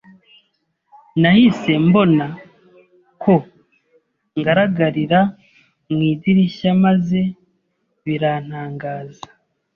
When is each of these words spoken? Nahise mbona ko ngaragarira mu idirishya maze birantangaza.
Nahise 1.21 1.71
mbona 1.87 2.25
ko 3.23 3.33
ngaragarira 4.39 5.19
mu 5.91 6.01
idirishya 6.11 6.69
maze 6.85 7.19
birantangaza. 8.03 9.27